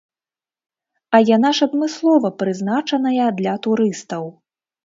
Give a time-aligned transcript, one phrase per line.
[1.17, 4.23] А яна ж адмыслова прызначаная для турыстаў.